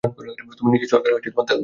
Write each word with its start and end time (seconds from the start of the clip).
তুমি 0.57 0.69
নিজের 0.73 0.89
চরকায় 0.91 1.13
তেল 1.23 1.33
দাও। 1.39 1.59